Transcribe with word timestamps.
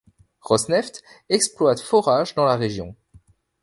Rosneft 0.41 1.03
exploite 1.29 1.79
forages 1.79 2.33
dans 2.33 2.45
la 2.45 2.55
région. 2.55 2.95